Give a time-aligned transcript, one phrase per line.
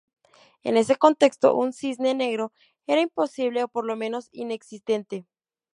[0.63, 2.53] En ese contexto, un cisne negro
[2.87, 5.27] era imposible o por lo menos inexistente.